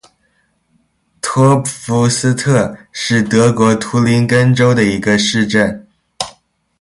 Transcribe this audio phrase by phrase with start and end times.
[1.21, 5.85] 托普夫斯特是德国图林根州的一个市镇。